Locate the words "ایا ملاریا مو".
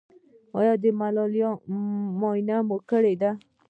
0.57-1.79